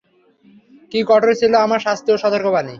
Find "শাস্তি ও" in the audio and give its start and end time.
1.79-2.17